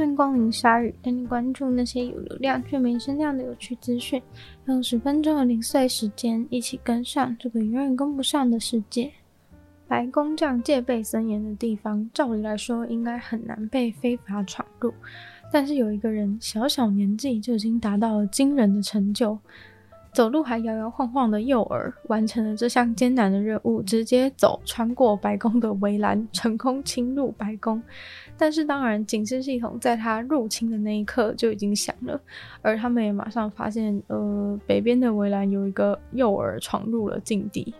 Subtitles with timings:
[0.00, 4.18] 欢迎光临鲨鱼，带你关注那些有流量却没声量的有趣资讯。
[4.64, 9.12] 用十分钟的零碎时间，一起跟上这个永远跟不上的世界。
[9.86, 14.90] 白宫这样戒备森严的地方，照理来说应该很难被非法闯入。
[15.52, 19.38] 但是有一个人，小小年纪就已经达到了惊人的成就。
[20.12, 27.80] 走路还摇摇晃晃的幼儿完成了这项艰难的任务，直接走穿过白宫的围栏，成功侵入白宫。
[28.36, 32.20] 但是当然，警示系统在他入侵的那一刻就已经响了，
[32.60, 37.72] 而他们也马上发现，呃，北边的围栏有一个幼儿闯入了禁地。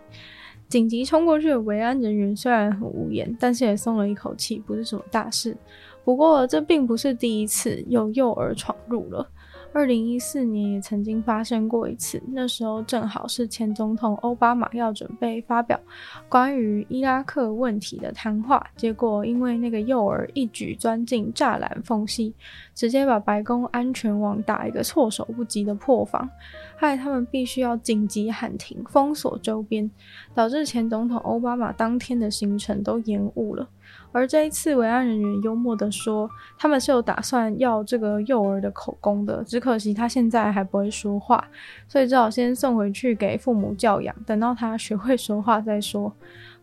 [0.69, 5.57] 紧急冲过去的维安人员虽然很无言，但是也松了一口气，不是什么大事。
[6.03, 9.27] 不过这并不是第一次有幼儿闯入了。
[9.73, 15.79] 二零一四年也曾经发生过一次，那时候正好是前总统奥巴马要准备发表
[16.27, 22.33] 关于伊拉克问题的谈话，结果因为那个幼儿一举钻进栅栏缝隙，
[22.75, 26.29] 直接把白宫安全网打一个措手不及的破防，
[26.75, 29.89] 害他们必须要紧急喊停，封锁周边，
[30.35, 33.69] 导致前总统奥巴马当天的行程都延误了。
[34.11, 41.47] 而这一次，维安人员幽默地说，他们是有打算要这个幼儿的口供的，只可惜他现在还不会说话，
[41.87, 46.13] 所以只好先送回去给父母教养，等到他学会说话再说。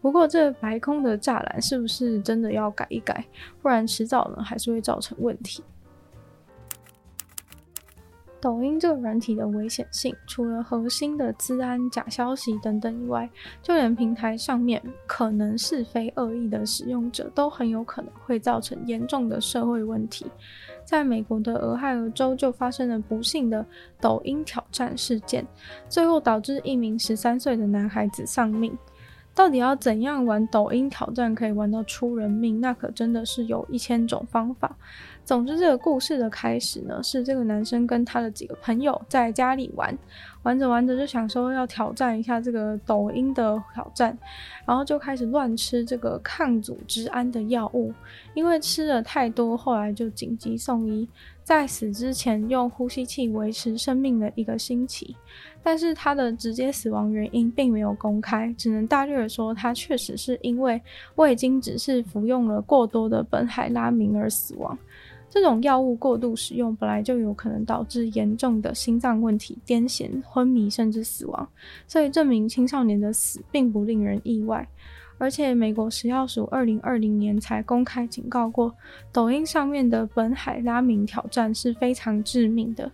[0.01, 3.25] 不过，这白空的栅栏是不是真的要改一改？
[3.63, 5.65] 不然迟早呢，还是会造成问题。
[8.41, 13.29] 抖音这个软体的危险性，除了核心的资安、假消息等等以外，
[13.63, 20.27] 就连平台上面可能是非恶意的使用者，都很有可能会造成严重的社会问题。
[20.85, 23.67] 在美国的俄亥俄州就发生了不幸的
[24.01, 25.47] 抖音挑战事件，
[25.89, 28.77] 最后导致一名十三岁的男孩子丧命。
[29.39, 32.61] 到底要怎样玩抖音挑战可以玩到出人命？
[32.61, 34.77] 那可真的是有一千种方法。
[35.25, 39.97] 总之，这个故事的开始呢，是这个男生跟他的几个朋友在家里玩，
[40.43, 44.19] 玩着玩着就想说要挑战一下这个抖音的挑战，
[44.67, 47.95] 然后就开始乱吃这个抗组织胺的药物，
[48.35, 51.09] 因为吃了太多，后来就紧急送医，
[51.45, 55.15] 在死之前用呼吸器维持生命的一个星期，
[55.69, 60.81] 但是他的直接死亡原因并没有公开，只能大略的说，他确实是因为
[61.17, 64.79] 未经指示服用了过多的苯海拉明而死亡。
[65.29, 71.47] 这种药物过度使用本来就有可能导致严重的心脏问题、癫痫、昏迷甚至死亡，
[71.87, 74.67] 所以证明青少年的死并不令人意外。
[75.19, 78.73] 而且，美国食药署二零二零年才公开警告过，
[79.13, 82.91] 抖音上面的本海拉明挑战是非常致命的。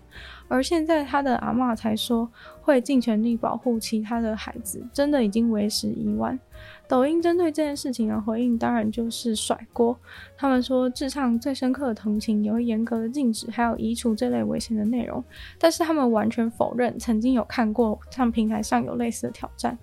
[0.48, 2.30] 而现在他的阿嬷才说
[2.60, 6.38] 会尽全力保护其他的孩子，真的已经为时已晚。
[6.86, 9.98] 抖音针对这件事情的回应当然就是甩锅，
[10.36, 15.22] 他们说致上最深刻的同情，也会严格的禁止还有移除这类危险的内容。
[15.58, 19.76] 但是他们完全否认曾经有看过像平台上有类似的挑战。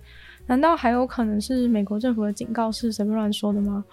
[0.46, 3.84] 难道还有可能是美国政府的警告是随便乱说的吗？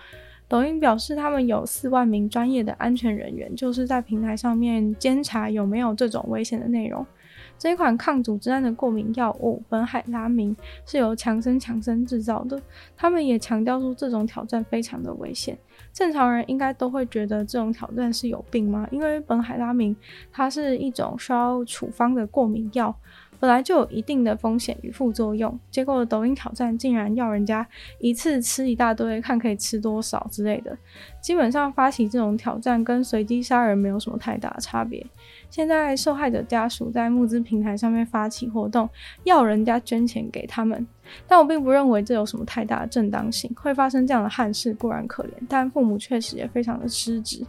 [0.48, 7.06] 抖音表示，他们有四万名专业的安全人员，就是在平台上面监察有没有这种危险的内容。
[7.60, 10.56] 这一款抗组织胺的过敏药物苯海拉明
[10.86, 12.60] 是由强生强生制造的。
[12.98, 15.56] 他们也强调说，这种挑战非常的危险。
[15.94, 18.88] 正常人应该都会觉得这种挑战是有病吗？
[18.92, 19.96] 因为苯海拉明
[20.32, 22.96] 它是一种需要处方的过敏药。
[23.40, 27.66] 本来就有一定的风险与副作用，结果抖音挑战竟然要人家
[28.00, 30.78] 一次吃一大堆，看可以吃多少之类的。
[31.22, 35.06] 基本上发起这种挑战跟随机杀人没有什么太大的差别。
[35.50, 38.90] 现在受害者家属在募资平台上面发起活动，
[39.24, 40.86] 要人家捐钱给他们。
[41.28, 47.44] 但我并不认为这有什么太大的正当性，会发生这样的憾事固然可怜，但父母确实也非常的失职。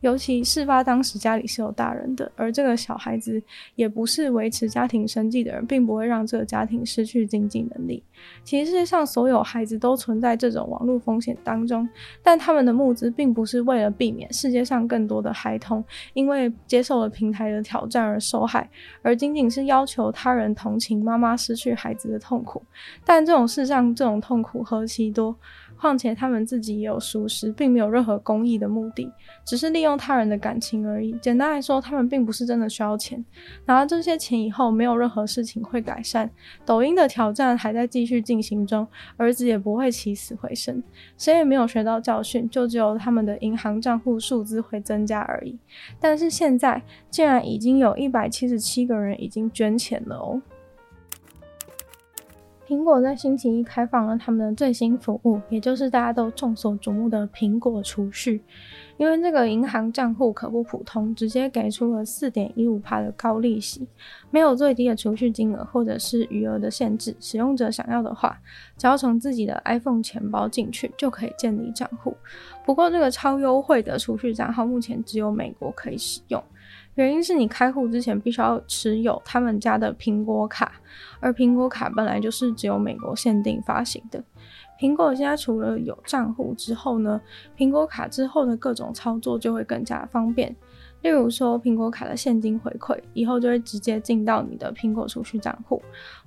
[0.00, 3.40] 尤其事发当时家里是有大人的，而这个小孩子
[3.76, 8.02] 也不是维持家庭生计的人，并不会让这个家庭失去经济能力。
[8.42, 11.88] 其实世界上所有孩子都存在这种网络风险当中，
[12.20, 15.82] 但他们的募资并不是为了避免世界上更多的孩童
[16.14, 18.68] 因为接受了平台的挑战而受害，
[19.02, 22.62] 而仅仅是要求他人同情妈妈失去孩子的痛苦。
[23.04, 25.34] 但这种世上这种痛苦何其多。
[25.84, 29.12] 况且他们自己也有熟识，并没有任何公益的目的，
[29.44, 31.12] 只是利用他人的感情而已。
[31.20, 33.22] 简单来说，他们并不是真的需要钱，
[33.66, 36.30] 拿了这些钱以后，没有任何事情会改善。
[36.64, 38.88] 抖音的挑战还在继续进行中，
[39.18, 40.82] 儿子也不会起死回生，
[41.18, 45.58] 谁也没有学到教训，就只有他们的银行账户数字会增加而已。
[46.00, 50.40] 但是现在，竟然已经有一百七十七个人已经捐钱了哦。
[52.66, 58.42] 苹果在星期一开放了他们的最新服务，也就是大家都众所瞩目的苹果储蓄。
[58.96, 63.86] 因为这个银行账户可不普通，直接给出了四点一五趴的高利息，
[64.30, 67.14] 没有最低的储蓄金额或者是余额的限制。
[67.20, 68.40] 使用者想要的话，
[68.78, 72.16] 只要从自己的 iPhone 钱包进去就可以建立账户。
[72.64, 76.42] 不过，这个超优惠的储蓄账号目前只有美国可以使用。
[76.94, 80.80] 原因是你开户之前必须要持有他们家的苹果卡，
[81.20, 84.22] 而苹果卡本来就是只有美国限定发行的。
[84.78, 87.20] 苹果现在除了有账户之后呢，
[87.56, 90.54] 苹果卡之后的各种操作就会更加方便。
[91.04, 95.82] 例如说，苹果卡的现金回馈以后就会直接进到你的苹果储蓄账户。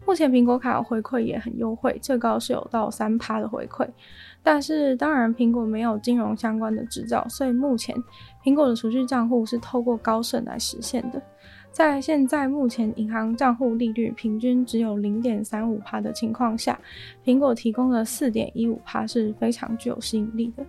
[0.05, 3.87] 目前苹果卡的回馈也很优惠，最高是有到三趴的回馈。
[4.43, 7.95] 但是当然，苹果没有金融相关的执照，所以目前
[8.43, 11.19] 苹果的储蓄账户是透过高盛来实现的。
[11.71, 16.79] 在现在目前银行账户利率平均只有零点三五趴的情况下，
[17.25, 20.63] 苹果提供的四点一五趴是非常具有吸引力的。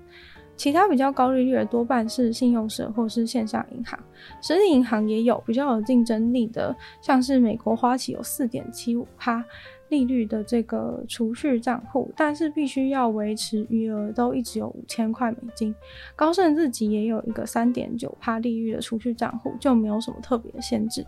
[0.58, 3.98] 其他比较高利率的多半是信用社或是线上银行，
[4.42, 9.42] 实体银行也有比较有竞争力的，像是美国花旗有四点七五趴。
[9.88, 15.74] 利率的这个储蓄账户，但是必须要维持余额都一直有五千块美金。
[16.14, 21.02] 高盛自己也有一个三点九趴利率的储蓄账户，就没有什么特别的限制。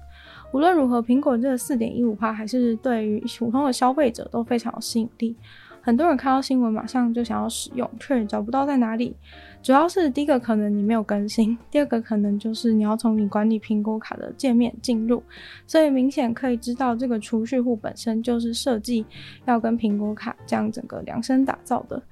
[0.55, 5.37] 无论如何，苹果这个四点一五趴还是对于普通的消费者都非常有吸引力。
[5.82, 9.17] 很多人看到新闻马上就想要使用，却找不到在哪里。
[9.62, 15.23] 主要是第一个可能你没有更新，第二个可能就是你要从你管理苹果卡的界面进入。
[15.67, 19.05] 所以明显可以知道，这个储蓄户本身就是设计
[19.47, 22.03] 要跟苹果卡这样整个量身打造的。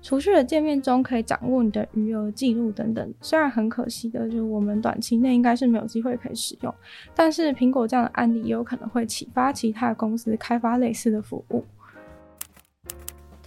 [0.00, 3.12] 储蓄的界面中可以掌握你的余额记录等等。
[3.20, 6.72] 虽然很可惜的就是我们短期内应该是没有机会可以使用，
[7.16, 11.64] 但是苹果这样的案例也有可能会启发其他公司开发类似的服务。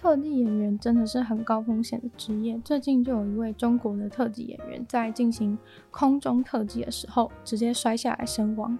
[0.02, 2.60] 特技演员真的是很高风险的职业。
[2.64, 5.56] 最近就有一位中国的特技演员在进行
[5.92, 8.76] 空中特技的时候，直接摔下来身亡，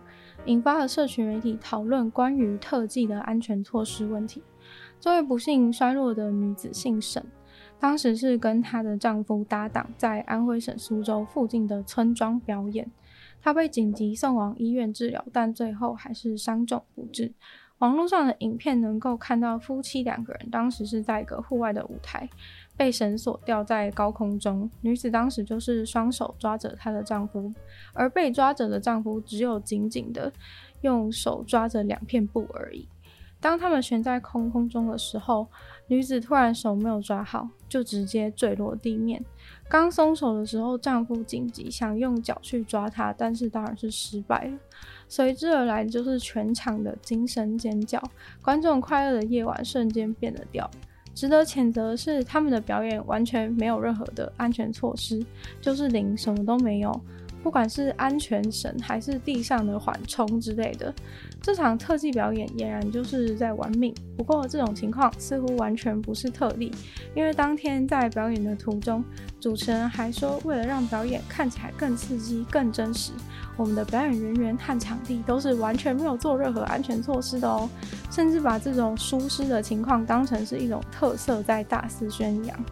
[0.47, 4.43] 引发了社群媒体讨论关于特技的安全措施问题。
[4.99, 7.25] 这位不幸摔落的女子姓沈，
[7.79, 12.91] 当时是跟她的丈夫搭档在安徽省苏州附近的村庄表演，
[13.41, 17.33] 她被紧急送往医院治疗，但最后还是伤重不治。
[17.83, 22.29] 网络上的影片能够看到夫妻两个人当时是在一个户外的舞台，
[22.77, 24.71] 被绳索吊在高空中。
[24.83, 27.53] 女子当时就是双手抓着她的丈夫，
[27.93, 30.33] 而被抓着的丈夫只有紧紧的
[30.83, 32.87] 用手抓着两片布而已。
[33.41, 35.49] 当他们悬在空空中的时候，
[35.89, 39.21] 女子突然手没有抓好，就直接坠落地面。
[39.69, 44.57] 刚松手的时候，丈夫紧急想用脚去抓她，但是当然是失败了。
[45.13, 48.03] 随之而来就是全场的惊声尖叫，
[48.41, 50.71] 观众快乐的夜晚瞬间变了调。
[51.15, 55.23] 值得谴责的是，他们的表演完全没有任何的安全措施，
[55.61, 56.91] 就是零，什么都没有。
[57.43, 60.95] 不管是安全绳还是地上的缓冲之类的，
[61.43, 63.93] 这场特技表演俨然就是在玩命。
[64.17, 66.71] 不过这种情况似乎完全不是特例，
[67.17, 69.05] 因为当天在表演的途中，
[69.41, 73.11] 主持人还说，为了让表演看起来更刺激、更真实，
[73.57, 77.69] 我们的表演人员和场地都是完全没有做任何安全措施的哦，
[78.11, 82.65] 甚至把这种疏失的情况当成是一种特色，在大肆宣扬。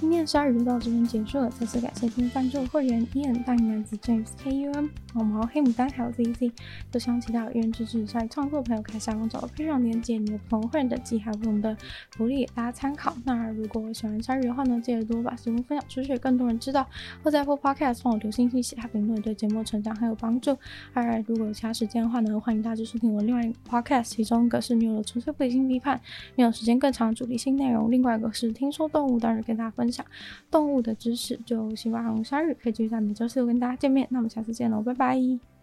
[0.00, 6.52] 今天的鲨鱼就到这边结束了，再次感谢今天赞助会员 Ian、大男子 James、KUM、毛毛、黑牡丹还有 ZZ，
[6.92, 11.76] 都希望其他有愿支持在创作朋友可以下方找到配上链接，你的不同会员等级还有不同的
[12.12, 13.12] 福利给大家参考。
[13.24, 16.86] 那如果喜欢鲨鱼的话呢，记得多把节目分享出去，更多人知道，
[17.24, 20.56] 或在 Apple Podcast 帮我留信息、写下评论，对节目成长很有帮助。
[20.94, 26.00] 而如果有其他时间的话呢，欢迎大家收听我另外一个 Podcast，其中一个是女友的纯粹不理性批判，
[26.36, 29.87] 没有时间更长的主题性内容，另外一个是听说动物，当然跟大家分享。
[29.88, 30.04] 分享
[30.50, 34.06] 动物的知识，就希望鲨鱼可以继续在每周四跟大家见面。
[34.10, 35.57] 那我们下次见喽，拜拜。